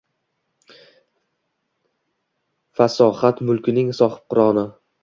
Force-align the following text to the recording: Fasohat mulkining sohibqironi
Fasohat 2.81 3.47
mulkining 3.51 3.97
sohibqironi 4.01 4.69